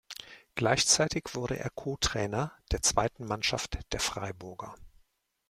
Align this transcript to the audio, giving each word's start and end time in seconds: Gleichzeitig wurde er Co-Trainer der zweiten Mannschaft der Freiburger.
Gleichzeitig 0.55 1.35
wurde 1.35 1.59
er 1.59 1.69
Co-Trainer 1.69 2.53
der 2.71 2.81
zweiten 2.81 3.23
Mannschaft 3.27 3.77
der 3.93 3.99
Freiburger. 3.99 4.73